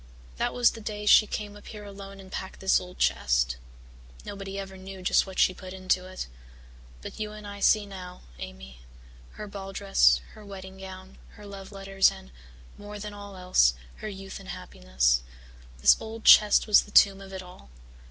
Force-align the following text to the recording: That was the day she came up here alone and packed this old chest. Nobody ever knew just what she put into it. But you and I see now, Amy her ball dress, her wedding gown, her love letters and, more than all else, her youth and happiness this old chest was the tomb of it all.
That 0.37 0.51
was 0.55 0.71
the 0.71 0.81
day 0.81 1.05
she 1.05 1.27
came 1.27 1.55
up 1.55 1.67
here 1.67 1.83
alone 1.85 2.19
and 2.19 2.31
packed 2.31 2.59
this 2.59 2.79
old 2.79 2.97
chest. 2.97 3.57
Nobody 4.25 4.57
ever 4.57 4.75
knew 4.75 5.03
just 5.03 5.27
what 5.27 5.37
she 5.37 5.53
put 5.53 5.73
into 5.75 6.07
it. 6.07 6.25
But 7.03 7.19
you 7.19 7.33
and 7.33 7.45
I 7.45 7.59
see 7.59 7.85
now, 7.85 8.21
Amy 8.39 8.79
her 9.33 9.45
ball 9.45 9.73
dress, 9.73 10.19
her 10.33 10.43
wedding 10.43 10.79
gown, 10.79 11.19
her 11.33 11.45
love 11.45 11.71
letters 11.71 12.09
and, 12.09 12.31
more 12.79 12.97
than 12.97 13.13
all 13.13 13.35
else, 13.35 13.75
her 13.97 14.09
youth 14.09 14.39
and 14.39 14.49
happiness 14.49 15.21
this 15.81 15.95
old 15.99 16.25
chest 16.25 16.65
was 16.65 16.81
the 16.81 16.89
tomb 16.89 17.21
of 17.21 17.31
it 17.31 17.43
all. 17.43 17.69